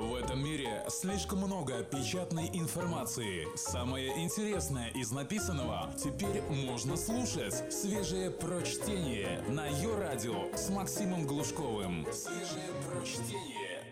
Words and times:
В 0.00 0.14
этом 0.14 0.42
мире 0.42 0.82
слишком 0.88 1.40
много 1.40 1.82
печатной 1.82 2.48
информации. 2.54 3.46
Самое 3.54 4.24
интересное 4.24 4.88
из 4.92 5.10
написанного 5.10 5.94
теперь 6.02 6.40
можно 6.48 6.96
слушать. 6.96 7.70
Свежее 7.70 8.30
прочтение 8.30 9.42
на 9.50 9.66
ее 9.66 9.94
радио 9.98 10.56
с 10.56 10.70
Максимом 10.70 11.26
Глушковым. 11.26 12.06
Свежее 12.14 12.70
прочтение. 12.88 13.84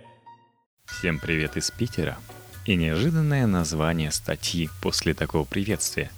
Всем 0.87 1.19
привет 1.19 1.59
из 1.59 1.71
Питера. 1.71 2.17
И 2.65 2.75
неожиданное 2.75 3.47
название 3.47 4.11
статьи 4.11 4.71
после 4.81 5.13
такого 5.13 5.45
приветствия. 5.45 6.11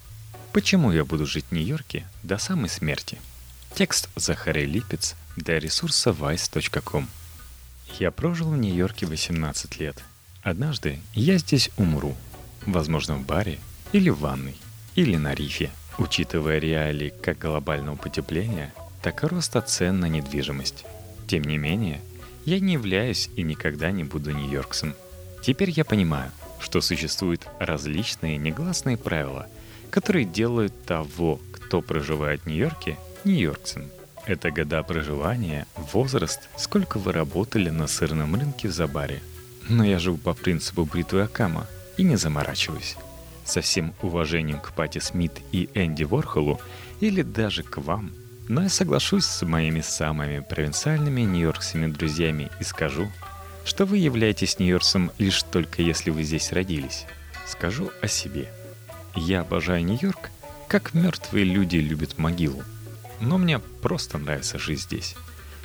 Почему 0.53 0.93
я 0.93 1.05
буду 1.05 1.27
жить 1.27 1.47
в 1.51 1.53
Нью-Йорке 1.53 2.07
до 2.23 2.39
самой 2.39 2.69
смерти? 2.69 3.19
Текст 3.75 4.09
Захарий 4.15 4.67
Липец 4.67 5.17
для 5.37 5.59
ресурса 5.59 6.11
vice.com. 6.11 7.09
Я 7.99 8.11
прожил 8.11 8.51
в 8.51 8.57
Нью-Йорке 8.57 9.07
18 9.07 9.79
лет. 9.81 10.03
Однажды 10.43 10.99
я 11.15 11.39
здесь 11.39 11.71
умру. 11.77 12.15
Возможно, 12.67 13.17
в 13.17 13.27
баре 13.27 13.59
или 13.93 14.11
в 14.11 14.21
ванной, 14.21 14.57
или 14.95 15.17
на 15.17 15.35
рифе. 15.35 15.71
Учитывая 15.99 16.59
реалии 16.59 17.13
как 17.23 17.39
глобального 17.39 17.97
потепления, 17.97 18.73
так 19.03 19.23
и 19.23 19.27
роста 19.27 19.61
цен 19.61 20.01
на 20.01 20.07
недвижимость. 20.07 20.85
Тем 21.27 21.45
не 21.45 21.59
менее, 21.59 22.01
я 22.45 22.59
не 22.59 22.75
являюсь 22.75 23.29
и 23.37 23.43
никогда 23.43 23.91
не 23.91 24.05
буду 24.05 24.31
нью-йоркцем. 24.33 24.95
Теперь 25.43 25.71
я 25.71 25.85
понимаю, 25.85 26.31
что 26.59 26.81
существуют 26.81 27.47
различные 27.59 28.37
негласные 28.37 28.97
правила, 28.97 29.47
которые 29.91 30.25
делают 30.25 30.85
того, 30.85 31.41
кто 31.53 31.83
проживает 31.83 32.43
в 32.43 32.47
Нью-Йорке, 32.47 32.99
нью-йоркцем. 33.25 33.91
Это 34.27 34.51
года 34.51 34.83
проживания, 34.83 35.67
возраст, 35.77 36.49
сколько 36.57 36.99
вы 36.99 37.13
работали 37.13 37.71
на 37.71 37.87
сырном 37.87 38.35
рынке 38.35 38.69
в 38.69 38.73
Забаре. 38.73 39.23
Но 39.69 39.85
я 39.85 39.99
живу 39.99 40.19
по 40.19 40.35
принципу 40.35 40.85
бритвы 40.85 41.23
Акама 41.23 41.67
и 41.97 42.03
не 42.03 42.17
заморачиваюсь. 42.17 42.97
Со 43.45 43.63
всем 43.63 43.95
уважением 44.03 44.61
к 44.61 44.73
Пати 44.73 44.99
Смит 44.99 45.33
и 45.53 45.69
Энди 45.75 46.05
Ворхолу 46.05 46.61
или 47.01 47.23
даже 47.23 47.63
к 47.63 47.79
вам, 47.79 48.13
но 48.49 48.63
я 48.63 48.69
соглашусь 48.69 49.25
с 49.25 49.45
моими 49.45 49.81
самыми 49.81 50.41
провинциальными 50.41 51.23
нью-йоркскими 51.23 51.87
друзьями 51.91 52.51
и 52.61 52.65
скажу, 52.65 53.11
что 53.65 53.87
вы 53.87 53.99
являетесь 53.99 54.59
нью-йоркцем 54.59 55.13
лишь 55.19 55.43
только 55.45 55.83
если 55.83 56.11
вы 56.11 56.25
здесь 56.25 56.53
родились. 56.53 57.07
Скажу 57.47 57.91
о 58.03 58.07
себе. 58.07 58.53
Я 59.17 59.41
обожаю 59.41 59.85
Нью-Йорк, 59.85 60.31
как 60.69 60.95
мертвые 60.95 61.45
люди 61.45 61.77
любят 61.77 62.19
могилу– 62.19 62.63
но 63.21 63.39
мне 63.39 63.59
просто 63.59 64.19
нравится 64.19 64.59
жить 64.59 64.83
здесь. 64.83 65.15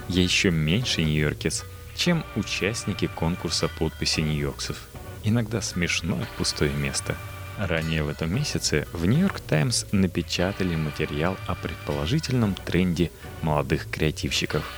Я 0.08 0.22
еще 0.22 0.52
меньше 0.52 1.04
нью-йоркец, 1.04 1.64
чем 1.96 2.24
участники 2.36 3.08
конкурса 3.08 3.68
подписи 3.68 4.20
нью-йоркцев. 4.20 4.78
Иногда 5.24 5.62
смешное 5.62 6.28
пустое 6.38 6.74
место. 6.74 7.16
Ранее 7.58 8.04
в 8.04 8.10
этом 8.10 8.36
месяце 8.36 8.86
в 8.92 9.06
Нью-Йорк 9.06 9.40
Таймс 9.40 9.86
напечатали 9.94 10.76
материал 10.76 11.38
о 11.48 11.56
предположительном 11.56 12.54
тренде 12.54 13.12
молодых 13.42 13.90
креативщиков. 13.90 14.70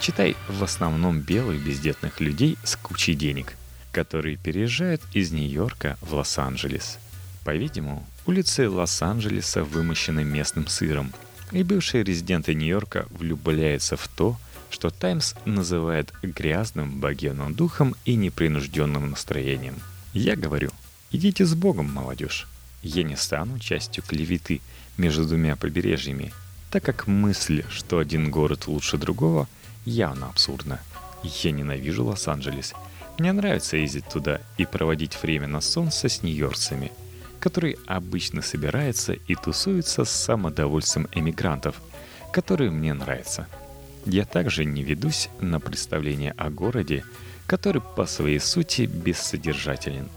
Читай 0.00 0.34
в 0.48 0.64
основном 0.64 1.20
белых 1.20 1.62
бездетных 1.62 2.20
людей 2.20 2.56
с 2.64 2.74
кучей 2.76 3.14
денег, 3.14 3.52
которые 3.92 4.38
переезжают 4.38 5.02
из 5.12 5.30
Нью-Йорка 5.30 5.98
в 6.00 6.14
Лос-Анджелес. 6.14 6.98
По-видимому, 7.44 8.06
улицы 8.24 8.68
Лос-Анджелеса 8.68 9.62
вымощены 9.62 10.24
местным 10.24 10.66
сыром– 10.66 11.12
и 11.52 11.62
бывшие 11.62 12.02
резиденты 12.02 12.54
Нью-Йорка 12.54 13.06
влюбляются 13.10 13.96
в 13.96 14.08
то, 14.08 14.36
что 14.70 14.90
«Таймс» 14.90 15.34
называет 15.44 16.12
грязным 16.22 16.98
богемным 16.98 17.54
духом 17.54 17.94
и 18.04 18.14
непринужденным 18.14 19.10
настроением. 19.10 19.76
Я 20.14 20.34
говорю, 20.34 20.70
идите 21.10 21.44
с 21.44 21.54
Богом, 21.54 21.92
молодежь. 21.92 22.48
Я 22.82 23.02
не 23.02 23.16
стану 23.16 23.58
частью 23.58 24.02
клеветы 24.02 24.60
между 24.96 25.26
двумя 25.26 25.56
побережьями, 25.56 26.32
так 26.70 26.82
как 26.82 27.06
мысль, 27.06 27.64
что 27.70 27.98
один 27.98 28.30
город 28.30 28.66
лучше 28.66 28.96
другого, 28.96 29.46
явно 29.84 30.28
абсурдна. 30.28 30.80
Я 31.22 31.52
ненавижу 31.52 32.04
Лос-Анджелес. 32.04 32.72
Мне 33.18 33.32
нравится 33.32 33.76
ездить 33.76 34.08
туда 34.08 34.40
и 34.56 34.64
проводить 34.64 35.22
время 35.22 35.46
на 35.46 35.60
солнце 35.60 36.08
с 36.08 36.22
нью-йоркцами– 36.22 36.92
который 37.42 37.76
обычно 37.86 38.40
собирается 38.40 39.14
и 39.14 39.34
тусуется 39.34 40.04
с 40.04 40.10
самодовольством 40.10 41.08
эмигрантов, 41.10 41.82
которые 42.32 42.70
мне 42.70 42.94
нравятся. 42.94 43.48
Я 44.06 44.24
также 44.24 44.64
не 44.64 44.84
ведусь 44.84 45.28
на 45.40 45.58
представление 45.58 46.34
о 46.36 46.50
городе, 46.50 47.04
который 47.48 47.82
по 47.82 48.06
своей 48.06 48.38
сути 48.38 48.82
бессодержателен. 48.82 50.08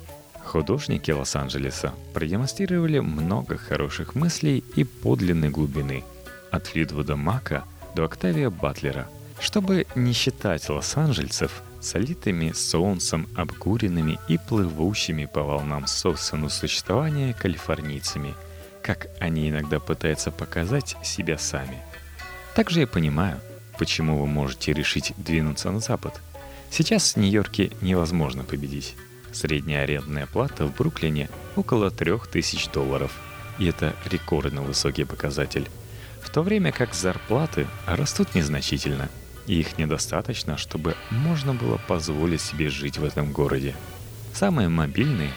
Художники 0.44 1.10
Лос-Анджелеса 1.10 1.96
продемонстрировали 2.14 3.00
много 3.00 3.58
хороших 3.58 4.14
мыслей 4.14 4.64
и 4.76 4.84
подлинной 4.84 5.50
глубины, 5.50 6.04
от 6.52 6.68
Флидвуда 6.68 7.16
Мака 7.16 7.64
до 7.96 8.06
Октавия 8.06 8.52
Батлера. 8.52 9.08
Чтобы 9.40 9.86
не 9.96 10.14
считать 10.14 10.70
лос-анджельцев 10.70 11.62
солитыми 11.86 12.52
солнцем, 12.52 13.28
обкуренными 13.36 14.20
и 14.28 14.38
плывущими 14.38 15.26
по 15.26 15.44
волнам 15.44 15.88
собственного 15.88 16.50
существования 16.50 17.34
калифорнийцами, 17.34 18.34
как 18.82 19.08
они 19.20 19.50
иногда 19.50 19.80
пытаются 19.80 20.32
показать 20.32 20.98
себя 21.04 21.38
сами. 21.38 21.78
Также 22.56 22.82
я 22.82 22.88
понимаю, 22.88 23.40
почему 23.78 24.20
вы 24.20 24.26
можете 24.26 24.74
решить 24.74 25.14
двинуться 25.18 25.70
на 25.72 25.80
запад. 25.80 26.20
Сейчас 26.72 27.14
в 27.14 27.18
Нью-Йорке 27.18 27.72
невозможно 27.82 28.44
победить. 28.44 28.96
Средняя 29.32 29.84
арендная 29.84 30.28
плата 30.28 30.66
в 30.66 30.76
Бруклине 30.76 31.30
около 31.56 31.92
3000 31.92 32.72
долларов. 32.72 33.12
И 33.60 33.68
это 33.68 33.96
рекордно 34.06 34.62
высокий 34.62 35.04
показатель. 35.04 35.70
В 36.22 36.30
то 36.30 36.42
время 36.42 36.72
как 36.72 36.94
зарплаты 36.94 37.68
растут 37.86 38.34
незначительно– 38.34 39.10
и 39.48 39.60
их 39.60 39.78
недостаточно, 39.78 40.58
чтобы 40.58 40.96
можно 41.10 41.54
было 41.54 41.78
позволить 41.88 42.42
себе 42.42 42.70
жить 42.70 42.98
в 42.98 43.04
этом 43.04 43.32
городе. 43.32 43.76
Самые 44.34 44.70
мобильные 44.70 45.32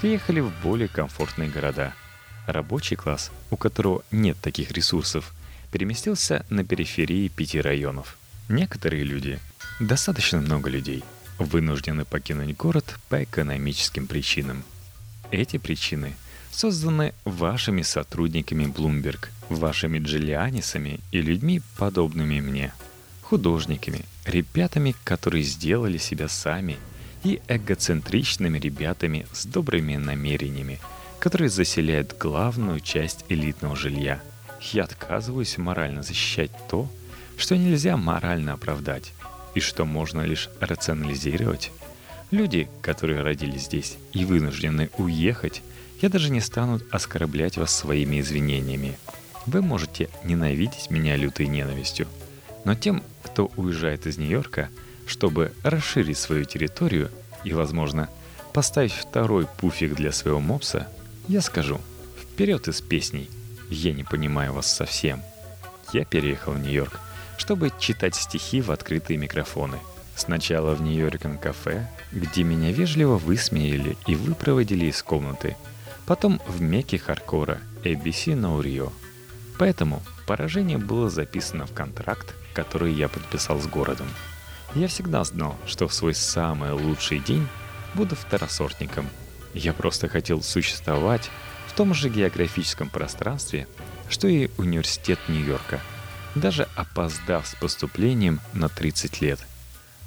приехали 0.00 0.40
в 0.40 0.50
более 0.62 0.88
комфортные 0.88 1.50
города. 1.50 1.94
Рабочий 2.46 2.96
класс, 2.96 3.30
у 3.50 3.56
которого 3.56 4.02
нет 4.10 4.36
таких 4.40 4.72
ресурсов, 4.72 5.32
переместился 5.70 6.44
на 6.50 6.64
периферии 6.64 7.28
пяти 7.28 7.60
районов. 7.60 8.18
Некоторые 8.48 9.04
люди, 9.04 9.38
достаточно 9.78 10.40
много 10.40 10.68
людей, 10.68 11.04
вынуждены 11.38 12.04
покинуть 12.04 12.56
город 12.56 12.96
по 13.08 13.22
экономическим 13.22 14.06
причинам. 14.06 14.64
Эти 15.30 15.58
причины 15.58 16.14
созданы 16.50 17.14
вашими 17.24 17.82
сотрудниками 17.82 18.64
Bloomberg, 18.64 19.28
вашими 19.48 20.00
Джиллианисами 20.00 20.98
и 21.12 21.22
людьми, 21.22 21.62
подобными 21.76 22.40
мне– 22.40 22.72
художниками, 23.30 24.04
ребятами, 24.26 24.92
которые 25.04 25.44
сделали 25.44 25.98
себя 25.98 26.26
сами, 26.26 26.78
и 27.22 27.40
эгоцентричными 27.46 28.58
ребятами 28.58 29.24
с 29.32 29.46
добрыми 29.46 29.94
намерениями, 29.94 30.80
которые 31.20 31.48
заселяют 31.48 32.16
главную 32.18 32.80
часть 32.80 33.24
элитного 33.28 33.76
жилья. 33.76 34.20
Я 34.72 34.82
отказываюсь 34.82 35.58
морально 35.58 36.02
защищать 36.02 36.50
то, 36.68 36.90
что 37.36 37.56
нельзя 37.56 37.96
морально 37.96 38.54
оправдать, 38.54 39.12
и 39.54 39.60
что 39.60 39.84
можно 39.84 40.22
лишь 40.22 40.48
рационализировать. 40.58 41.70
Люди, 42.32 42.68
которые 42.82 43.20
родились 43.22 43.66
здесь 43.66 43.96
и 44.12 44.24
вынуждены 44.24 44.90
уехать, 44.98 45.62
я 46.02 46.08
даже 46.08 46.30
не 46.30 46.40
стану 46.40 46.80
оскорблять 46.90 47.58
вас 47.58 47.72
своими 47.72 48.20
извинениями. 48.20 48.98
Вы 49.46 49.62
можете 49.62 50.08
ненавидеть 50.24 50.90
меня 50.90 51.14
лютой 51.14 51.46
ненавистью– 51.46 52.08
но 52.64 52.74
тем, 52.74 53.02
кто 53.22 53.50
уезжает 53.56 54.06
из 54.06 54.18
Нью-Йорка, 54.18 54.68
чтобы 55.06 55.52
расширить 55.62 56.18
свою 56.18 56.44
территорию 56.44 57.10
и, 57.44 57.52
возможно, 57.52 58.08
поставить 58.52 58.92
второй 58.92 59.46
пуфик 59.46 59.94
для 59.94 60.12
своего 60.12 60.40
мопса, 60.40 60.88
я 61.28 61.40
скажу 61.40 61.80
«Вперед 62.20 62.68
из 62.68 62.80
песней! 62.80 63.30
Я 63.68 63.92
не 63.92 64.04
понимаю 64.04 64.52
вас 64.52 64.72
совсем!» 64.72 65.22
Я 65.92 66.04
переехал 66.04 66.52
в 66.52 66.58
Нью-Йорк, 66.58 67.00
чтобы 67.36 67.72
читать 67.78 68.14
стихи 68.14 68.60
в 68.60 68.70
открытые 68.70 69.16
микрофоны. 69.16 69.78
Сначала 70.14 70.74
в 70.74 70.82
Нью-Йорком 70.82 71.38
кафе, 71.38 71.88
где 72.12 72.42
меня 72.42 72.72
вежливо 72.72 73.16
высмеяли 73.16 73.96
и 74.06 74.14
выпроводили 74.14 74.86
из 74.86 75.02
комнаты. 75.02 75.56
Потом 76.06 76.40
в 76.46 76.60
Мекке 76.60 76.98
Харкора, 76.98 77.58
ABC 77.84 78.34
No 78.34 78.60
Rio. 78.62 78.92
Поэтому 79.60 80.02
поражение 80.26 80.78
было 80.78 81.10
записано 81.10 81.66
в 81.66 81.74
контракт, 81.74 82.34
который 82.54 82.94
я 82.94 83.10
подписал 83.10 83.60
с 83.60 83.66
городом. 83.66 84.06
Я 84.74 84.88
всегда 84.88 85.22
знал, 85.22 85.54
что 85.66 85.86
в 85.86 85.92
свой 85.92 86.14
самый 86.14 86.72
лучший 86.72 87.18
день 87.18 87.46
буду 87.92 88.16
второсортником. 88.16 89.06
Я 89.52 89.74
просто 89.74 90.08
хотел 90.08 90.40
существовать 90.42 91.28
в 91.66 91.74
том 91.74 91.92
же 91.92 92.08
географическом 92.08 92.88
пространстве, 92.88 93.68
что 94.08 94.28
и 94.28 94.48
университет 94.56 95.18
Нью-Йорка, 95.28 95.78
даже 96.34 96.66
опоздав 96.74 97.46
с 97.46 97.54
поступлением 97.54 98.40
на 98.54 98.70
30 98.70 99.20
лет. 99.20 99.40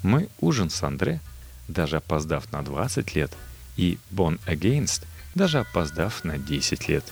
Мой 0.02 0.30
ужин 0.40 0.72
с 0.72 0.82
Андре 0.82 1.22
даже 1.68 1.98
опоздав 1.98 2.52
на 2.52 2.64
20 2.64 3.14
лет, 3.14 3.32
и 3.78 4.00
Born 4.12 4.40
Against, 4.48 5.04
даже 5.36 5.60
опоздав 5.60 6.24
на 6.24 6.40
10 6.40 6.90
лет. 6.90 7.06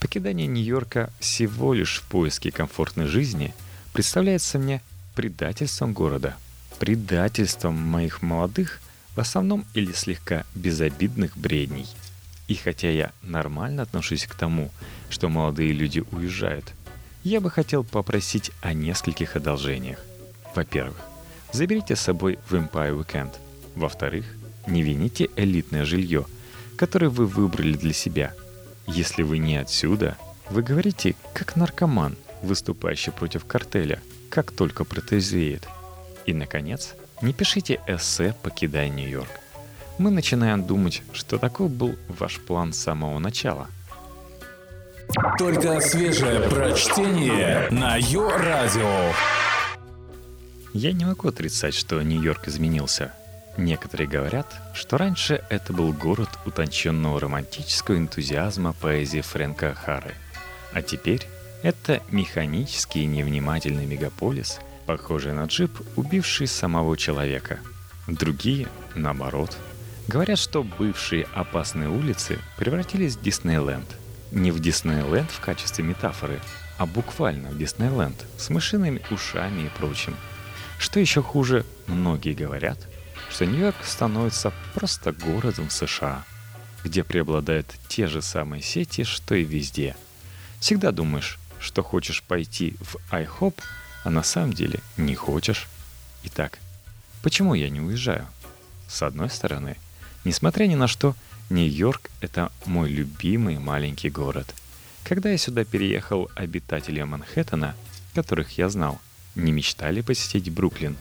Покидание 0.00 0.46
Нью-Йорка 0.46 1.10
всего 1.20 1.74
лишь 1.74 2.00
в 2.00 2.04
поиске 2.04 2.50
комфортной 2.50 3.06
жизни 3.06 3.54
представляется 3.92 4.58
мне 4.58 4.80
предательством 5.14 5.92
города, 5.92 6.36
предательством 6.78 7.74
моих 7.74 8.22
молодых, 8.22 8.80
в 9.14 9.20
основном 9.20 9.66
или 9.74 9.92
слегка 9.92 10.44
безобидных 10.54 11.36
бредней. 11.36 11.86
И 12.48 12.54
хотя 12.54 12.90
я 12.90 13.12
нормально 13.22 13.82
отношусь 13.82 14.24
к 14.24 14.34
тому, 14.34 14.70
что 15.10 15.28
молодые 15.28 15.72
люди 15.72 16.02
уезжают, 16.10 16.72
я 17.22 17.42
бы 17.42 17.50
хотел 17.50 17.84
попросить 17.84 18.50
о 18.62 18.72
нескольких 18.72 19.36
одолжениях. 19.36 19.98
Во-первых, 20.54 20.96
заберите 21.52 21.94
с 21.94 22.00
собой 22.00 22.38
в 22.48 22.54
Empire 22.54 22.98
Weekend. 22.98 23.34
Во-вторых, 23.74 24.24
не 24.66 24.82
вините 24.82 25.28
элитное 25.36 25.84
жилье, 25.84 26.24
которое 26.76 27.10
вы 27.10 27.26
выбрали 27.26 27.74
для 27.74 27.92
себя. 27.92 28.34
Если 28.92 29.22
вы 29.22 29.38
не 29.38 29.56
отсюда, 29.56 30.16
вы 30.50 30.62
говорите 30.62 31.14
как 31.32 31.54
наркоман, 31.54 32.16
выступающий 32.42 33.12
против 33.12 33.44
картеля, 33.44 34.00
как 34.30 34.50
только 34.50 34.84
протрезвеет. 34.84 35.68
И, 36.26 36.34
наконец, 36.34 36.94
не 37.22 37.32
пишите 37.32 37.80
эссе 37.86 38.34
«Покидая 38.42 38.88
Нью-Йорк». 38.88 39.30
Мы 39.98 40.10
начинаем 40.10 40.66
думать, 40.66 41.04
что 41.12 41.38
такой 41.38 41.68
был 41.68 41.94
ваш 42.08 42.40
план 42.40 42.72
с 42.72 42.78
самого 42.78 43.20
начала. 43.20 43.68
Только 45.38 45.80
свежее 45.80 46.40
прочтение 46.48 47.68
на 47.70 47.96
Йо-Радио. 47.96 49.12
Я 50.74 50.92
не 50.92 51.04
могу 51.04 51.28
отрицать, 51.28 51.74
что 51.74 52.02
Нью-Йорк 52.02 52.48
изменился. 52.48 53.12
Некоторые 53.56 54.08
говорят, 54.08 54.46
что 54.74 54.96
раньше 54.96 55.42
это 55.48 55.72
был 55.72 55.92
город 55.92 56.28
утонченного 56.46 57.20
романтического 57.20 57.96
энтузиазма 57.96 58.72
поэзии 58.72 59.20
Фрэнка 59.20 59.74
Хары. 59.74 60.14
А 60.72 60.82
теперь 60.82 61.26
это 61.62 62.00
механический 62.10 63.02
и 63.02 63.06
невнимательный 63.06 63.86
мегаполис, 63.86 64.60
похожий 64.86 65.32
на 65.32 65.44
джип, 65.44 65.72
убивший 65.96 66.46
самого 66.46 66.96
человека. 66.96 67.58
Другие, 68.06 68.68
наоборот, 68.94 69.56
говорят, 70.08 70.38
что 70.38 70.62
бывшие 70.62 71.26
опасные 71.34 71.88
улицы 71.88 72.38
превратились 72.56 73.16
в 73.16 73.22
Диснейленд. 73.22 73.96
Не 74.30 74.52
в 74.52 74.60
Диснейленд 74.60 75.30
в 75.30 75.40
качестве 75.40 75.84
метафоры, 75.84 76.40
а 76.78 76.86
буквально 76.86 77.50
в 77.50 77.58
Диснейленд 77.58 78.24
с 78.38 78.48
мышиными 78.48 79.02
ушами 79.10 79.62
и 79.62 79.70
прочим– 79.76 80.16
что 80.80 80.98
еще 80.98 81.22
хуже, 81.22 81.66
многие 81.86 82.32
говорят, 82.32 82.78
что 83.30 83.46
Нью-Йорк 83.46 83.76
становится 83.84 84.52
просто 84.74 85.12
городом 85.12 85.70
США, 85.70 86.24
где 86.84 87.04
преобладают 87.04 87.72
те 87.88 88.06
же 88.06 88.22
самые 88.22 88.62
сети, 88.62 89.04
что 89.04 89.34
и 89.34 89.44
везде. 89.44 89.96
Всегда 90.58 90.92
думаешь, 90.92 91.38
что 91.58 91.82
хочешь 91.82 92.22
пойти 92.22 92.76
в 92.80 92.96
iHop, 93.12 93.54
а 94.04 94.10
на 94.10 94.22
самом 94.22 94.52
деле 94.52 94.80
не 94.96 95.14
хочешь. 95.14 95.68
Итак, 96.24 96.58
почему 97.22 97.54
я 97.54 97.70
не 97.70 97.80
уезжаю? 97.80 98.26
С 98.88 99.02
одной 99.02 99.30
стороны, 99.30 99.76
несмотря 100.24 100.66
ни 100.66 100.74
на 100.74 100.88
что, 100.88 101.14
Нью-Йорк— 101.48 102.10
это 102.20 102.50
мой 102.66 102.90
любимый 102.90 103.58
маленький 103.58 104.10
город. 104.10 104.54
Когда 105.04 105.30
я 105.30 105.38
сюда 105.38 105.64
переехал, 105.64 106.30
обитатели 106.34 107.02
Манхэттена, 107.02 107.74
которых 108.14 108.58
я 108.58 108.68
знал— 108.68 109.00
не 109.34 109.52
мечтали 109.52 110.00
посетить 110.00 110.50
Бруклин. 110.50 110.96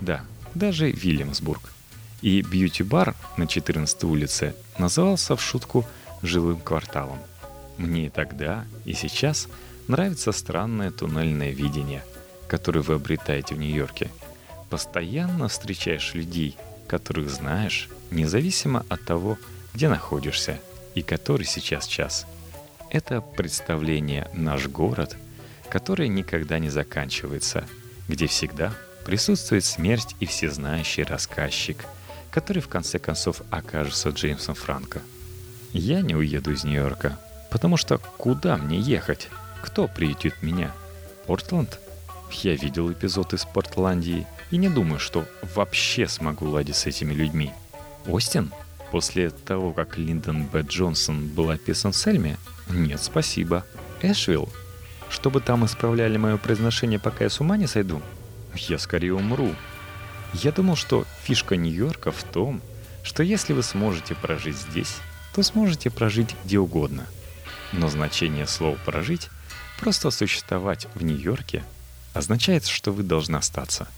Да, 0.00 0.24
даже 0.54 0.90
Вильямсбург. 0.90 1.72
И 2.22 2.42
бьюти-бар 2.42 3.14
на 3.36 3.46
14 3.46 4.04
улице 4.04 4.54
назывался 4.78 5.36
в 5.36 5.42
шутку 5.42 5.86
«жилым 6.22 6.60
кварталом». 6.60 7.18
Мне 7.78 8.06
и 8.06 8.10
тогда, 8.10 8.66
и 8.84 8.92
сейчас 8.92 9.48
нравится 9.88 10.32
странное 10.32 10.90
туннельное 10.90 11.50
видение, 11.50 12.04
которое 12.46 12.80
вы 12.80 12.94
обретаете 12.94 13.54
в 13.54 13.58
Нью-Йорке. 13.58 14.10
Постоянно 14.68 15.48
встречаешь 15.48 16.14
людей, 16.14 16.56
которых 16.86 17.30
знаешь, 17.30 17.88
независимо 18.10 18.84
от 18.90 19.04
того, 19.04 19.38
где 19.72 19.88
находишься 19.88 20.60
и 20.94 21.02
который 21.02 21.46
сейчас 21.46 21.86
час. 21.86 22.26
Это 22.90 23.20
представление 23.20 24.28
«Наш 24.34 24.66
город»— 24.68 25.16
который 25.70 26.08
никогда 26.08 26.58
не 26.58 26.68
заканчивается, 26.68 27.64
где 28.08 28.26
всегда 28.26 28.74
присутствует 29.04 29.64
смерть 29.64 30.16
и 30.20 30.26
всезнающий 30.26 31.02
рассказчик, 31.02 31.84
который 32.30 32.62
в 32.62 32.68
конце 32.68 32.98
концов 32.98 33.42
окажется 33.50 34.10
Джеймсом 34.10 34.54
Франко. 34.54 35.02
Я 35.72 36.00
не 36.00 36.14
уеду 36.14 36.52
из 36.52 36.64
Нью-Йорка, 36.64 37.18
потому 37.50 37.76
что 37.76 37.98
куда 37.98 38.56
мне 38.56 38.78
ехать? 38.78 39.28
Кто 39.62 39.88
приютит 39.88 40.42
меня? 40.42 40.72
Портленд? 41.26 41.78
Я 42.30 42.54
видел 42.54 42.90
эпизод 42.92 43.34
из 43.34 43.44
Портландии 43.44 44.26
и 44.50 44.56
не 44.56 44.68
думаю, 44.68 44.98
что 44.98 45.24
вообще 45.54 46.06
смогу 46.06 46.48
ладить 46.48 46.76
с 46.76 46.86
этими 46.86 47.12
людьми. 47.12 47.52
Остин? 48.06 48.52
После 48.90 49.30
того, 49.30 49.72
как 49.72 49.98
Линдон 49.98 50.46
Б. 50.46 50.62
Джонсон 50.62 51.28
был 51.28 51.50
описан 51.50 51.92
в 51.92 51.96
Сельме? 51.96 52.36
Нет, 52.68 53.00
спасибо. 53.00 53.64
Эшвилл? 54.02 54.48
чтобы 55.10 55.40
там 55.40 55.66
исправляли 55.66 56.16
мое 56.16 56.36
произношение, 56.38 56.98
пока 56.98 57.24
я 57.24 57.30
с 57.30 57.40
ума 57.40 57.56
не 57.56 57.66
сойду? 57.66 58.00
Я 58.54 58.78
скорее 58.78 59.14
умру. 59.14 59.54
Я 60.32 60.52
думал, 60.52 60.76
что 60.76 61.06
фишка 61.22 61.56
Нью-Йорка 61.56 62.12
в 62.12 62.22
том, 62.22 62.60
что 63.02 63.22
если 63.22 63.52
вы 63.52 63.62
сможете 63.62 64.14
прожить 64.14 64.56
здесь, 64.56 64.96
то 65.34 65.42
сможете 65.42 65.90
прожить 65.90 66.34
где 66.44 66.58
угодно. 66.58 67.06
Но 67.72 67.88
значение 67.88 68.46
слова 68.46 68.76
«прожить»— 68.84 69.28
просто 69.80 70.10
существовать 70.10 70.86
в 70.94 71.04
Нью-Йорке— 71.04 71.64
означает, 72.14 72.66
что 72.66 72.92
вы 72.92 73.02
должны 73.02 73.36
остаться. 73.36 73.88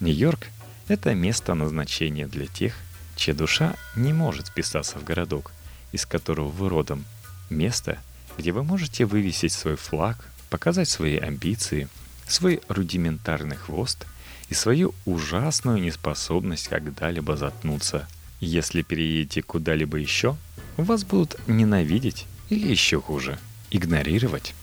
Нью-Йорк— 0.00 0.46
это 0.88 1.14
место 1.14 1.54
назначения 1.54 2.26
для 2.26 2.46
тех, 2.46 2.74
чья 3.16 3.34
душа 3.34 3.74
не 3.96 4.12
может 4.12 4.48
вписаться 4.48 4.98
в 4.98 5.04
городок, 5.04 5.52
из 5.92 6.06
которого 6.06 6.48
вы 6.48 6.68
родом. 6.68 7.04
Место, 7.50 7.98
где 8.38 8.52
вы 8.52 8.62
можете 8.62 9.04
вывесить 9.04 9.52
свой 9.52 9.76
флаг, 9.76 10.28
показать 10.50 10.88
свои 10.88 11.16
амбиции, 11.16 11.88
свой 12.26 12.60
рудиментарный 12.68 13.56
хвост 13.56 14.06
и 14.48 14.54
свою 14.54 14.94
ужасную 15.04 15.80
неспособность 15.80 16.68
когда-либо 16.68 17.36
заткнуться. 17.36 18.08
Если 18.40 18.82
переедете 18.82 19.42
куда-либо 19.42 19.96
еще, 19.96 20.36
вас 20.76 21.04
будут 21.04 21.36
ненавидеть 21.46 22.26
или 22.50 22.68
еще 22.68 23.00
хуже, 23.00 23.38
игнорировать. 23.70 24.54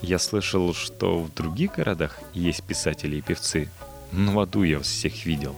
Я 0.00 0.18
слышал, 0.18 0.74
что 0.74 1.22
в 1.22 1.34
других 1.34 1.72
городах 1.76 2.18
есть 2.32 2.62
писатели 2.62 3.16
и 3.16 3.20
певцы, 3.20 3.68
но 4.12 4.32
в 4.32 4.40
аду 4.40 4.62
я 4.62 4.80
всех 4.80 5.26
видел. 5.26 5.56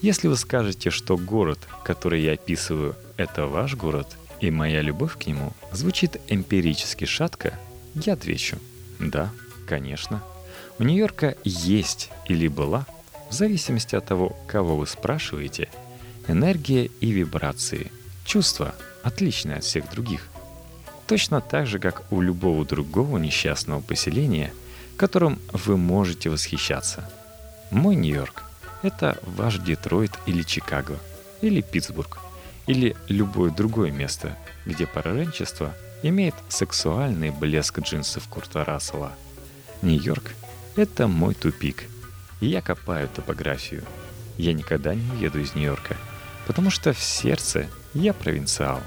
Если 0.00 0.28
вы 0.28 0.36
скажете, 0.36 0.90
что 0.90 1.16
город, 1.16 1.58
который 1.84 2.22
я 2.22 2.32
описываю, 2.32 2.96
это 3.16 3.46
ваш 3.46 3.74
город, 3.74 4.16
и 4.40 4.50
моя 4.50 4.80
любовь 4.80 5.18
к 5.18 5.26
нему 5.26 5.52
звучит 5.72 6.20
эмпирически 6.28 7.04
шатко, 7.04 7.58
я 7.94 8.14
отвечу– 8.14 8.58
да, 8.98 9.30
конечно. 9.66 10.22
У 10.78 10.84
Нью-Йорка 10.84 11.36
есть 11.44 12.10
или 12.26 12.48
была, 12.48 12.86
в 13.30 13.34
зависимости 13.34 13.96
от 13.96 14.06
того, 14.06 14.36
кого 14.46 14.76
вы 14.76 14.86
спрашиваете, 14.86 15.68
энергия 16.28 16.86
и 17.00 17.10
вибрации, 17.10 17.90
чувства, 18.24 18.74
отличные 19.02 19.56
от 19.56 19.64
всех 19.64 19.90
других. 19.90 20.28
Точно 21.06 21.40
так 21.40 21.66
же, 21.66 21.78
как 21.78 22.04
у 22.12 22.20
любого 22.20 22.64
другого 22.64 23.18
несчастного 23.18 23.80
поселения, 23.80 24.52
которым 24.96 25.38
вы 25.52 25.76
можете 25.76 26.30
восхищаться. 26.30 27.10
Мой 27.70 27.96
Нью-Йорк— 27.96 28.44
это 28.82 29.18
ваш 29.22 29.58
Детройт 29.58 30.12
или 30.26 30.42
Чикаго, 30.42 30.98
или 31.40 31.60
Питтсбург, 31.60 32.18
или 32.66 32.96
любое 33.08 33.50
другое 33.50 33.90
место, 33.90 34.36
где 34.64 34.86
пораженчество— 34.86 35.74
имеет 36.02 36.34
сексуальный 36.48 37.30
блеск 37.30 37.80
джинсов 37.80 38.28
Курта 38.28 38.64
Рассела. 38.64 39.12
Нью-Йорк— 39.82 40.32
это 40.76 41.06
мой 41.08 41.34
тупик. 41.34 41.84
Я 42.40 42.62
копаю 42.62 43.08
топографию. 43.08 43.84
Я 44.36 44.52
никогда 44.52 44.94
не 44.94 45.10
уеду 45.10 45.40
из 45.40 45.54
Нью-Йорка, 45.54 45.96
потому 46.46 46.70
что 46.70 46.92
в 46.92 47.00
сердце 47.00 47.66
я 47.94 48.12
провинциал. 48.12 48.80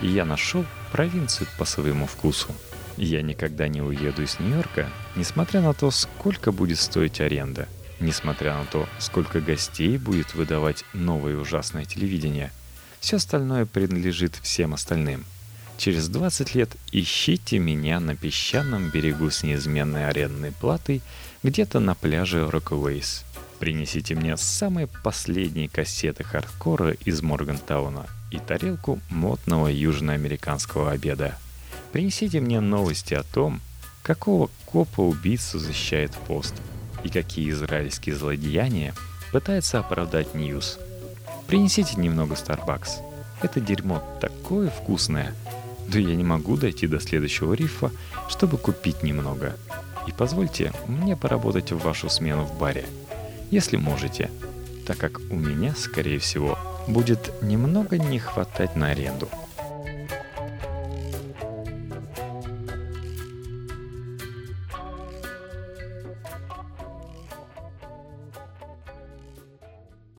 И 0.00 0.08
я 0.08 0.24
нашел 0.24 0.64
провинцию 0.90 1.46
по 1.58 1.64
своему 1.64 2.06
вкусу. 2.06 2.54
Я 2.96 3.22
никогда 3.22 3.68
не 3.68 3.80
уеду 3.80 4.22
из 4.22 4.38
Нью-Йорка, 4.38 4.90
несмотря 5.16 5.60
на 5.62 5.72
то, 5.72 5.90
сколько 5.90 6.52
будет 6.52 6.78
стоить 6.78 7.20
аренда, 7.20 7.68
несмотря 8.00 8.54
на 8.58 8.66
то, 8.66 8.86
сколько 8.98 9.40
гостей 9.40 9.96
будет 9.96 10.34
выдавать 10.34 10.84
новое 10.92 11.38
ужасное 11.38 11.86
телевидение. 11.86 12.52
Все 13.00 13.16
остальное 13.16 13.64
принадлежит 13.64 14.36
всем 14.42 14.74
остальным— 14.74 15.24
Через 15.82 16.08
20 16.08 16.54
лет 16.54 16.76
ищите 16.92 17.58
меня 17.58 17.98
на 17.98 18.14
песчаном 18.14 18.90
берегу 18.90 19.32
с 19.32 19.42
неизменной 19.42 20.06
арендной 20.06 20.52
платой 20.52 21.02
где-то 21.42 21.80
на 21.80 21.96
пляже 21.96 22.48
Рокуэйс. 22.48 23.24
Принесите 23.58 24.14
мне 24.14 24.36
самые 24.36 24.86
последние 24.86 25.68
кассеты 25.68 26.22
хардкора 26.22 26.92
из 27.04 27.20
Моргантауна 27.20 28.06
и 28.30 28.38
тарелку 28.38 29.00
модного 29.10 29.66
южноамериканского 29.66 30.92
обеда. 30.92 31.36
Принесите 31.90 32.38
мне 32.38 32.60
новости 32.60 33.14
о 33.14 33.24
том, 33.24 33.60
какого 34.04 34.50
копа-убийцу 34.66 35.58
защищает 35.58 36.12
Post 36.28 36.54
и 37.02 37.08
какие 37.08 37.50
израильские 37.50 38.14
злодеяния 38.14 38.94
пытается 39.32 39.80
оправдать 39.80 40.32
News. 40.36 40.78
Принесите 41.48 41.96
немного 41.96 42.36
Starbucks. 42.36 43.00
Это 43.42 43.58
дерьмо 43.58 44.00
такое 44.20 44.70
вкусное. 44.70 45.34
Да 45.88 45.98
я 45.98 46.14
не 46.14 46.24
могу 46.24 46.56
дойти 46.56 46.86
до 46.86 47.00
следующего 47.00 47.54
рифа, 47.54 47.90
чтобы 48.28 48.58
купить 48.58 49.02
немного. 49.02 49.56
И 50.06 50.12
позвольте 50.12 50.72
мне 50.88 51.16
поработать 51.16 51.72
в 51.72 51.78
вашу 51.78 52.08
смену 52.08 52.44
в 52.44 52.58
баре. 52.58 52.86
Если 53.50 53.76
можете, 53.76 54.30
так 54.86 54.98
как 54.98 55.20
у 55.30 55.36
меня, 55.36 55.74
скорее 55.76 56.18
всего, 56.18 56.58
будет 56.88 57.32
немного 57.42 57.98
не 57.98 58.18
хватать 58.18 58.76
на 58.76 58.88
аренду– 58.88 59.28